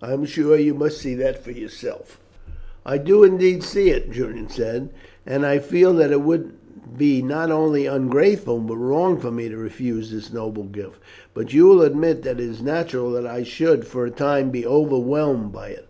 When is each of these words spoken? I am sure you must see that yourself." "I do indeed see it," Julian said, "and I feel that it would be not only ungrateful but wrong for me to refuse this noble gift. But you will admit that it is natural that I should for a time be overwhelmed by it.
I 0.00 0.12
am 0.12 0.24
sure 0.24 0.56
you 0.56 0.72
must 0.72 0.98
see 0.98 1.16
that 1.16 1.44
yourself." 1.48 2.20
"I 2.86 2.96
do 2.96 3.24
indeed 3.24 3.64
see 3.64 3.90
it," 3.90 4.08
Julian 4.12 4.48
said, 4.48 4.90
"and 5.26 5.44
I 5.44 5.58
feel 5.58 5.92
that 5.94 6.12
it 6.12 6.20
would 6.22 6.52
be 6.96 7.22
not 7.22 7.50
only 7.50 7.86
ungrateful 7.86 8.60
but 8.60 8.76
wrong 8.76 9.18
for 9.18 9.32
me 9.32 9.48
to 9.48 9.56
refuse 9.56 10.12
this 10.12 10.32
noble 10.32 10.62
gift. 10.68 11.00
But 11.34 11.52
you 11.52 11.66
will 11.66 11.82
admit 11.82 12.22
that 12.22 12.38
it 12.38 12.48
is 12.48 12.62
natural 12.62 13.10
that 13.14 13.26
I 13.26 13.42
should 13.42 13.84
for 13.84 14.06
a 14.06 14.12
time 14.12 14.50
be 14.50 14.64
overwhelmed 14.64 15.50
by 15.52 15.70
it. 15.70 15.88